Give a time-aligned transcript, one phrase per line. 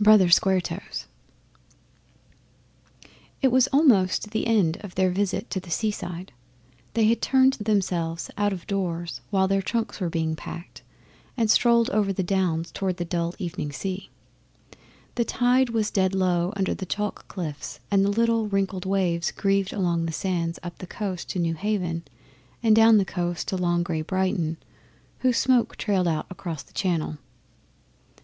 [0.00, 1.06] Brother Square Toes
[3.40, 6.32] It was almost the end of their visit to the seaside.
[6.94, 10.82] They had turned themselves out of doors while their trunks were being packed,
[11.36, 14.10] and strolled over the Downs towards the dull evening sea.
[15.14, 19.72] The tide was dead low under the chalk cliffs, and the little wrinkled waves grieved
[19.72, 22.02] along the sands up the coast to Newhaven
[22.64, 24.56] and down the coast to long, grey Brighton,
[25.20, 27.18] whose smoke trailed out across the Channel.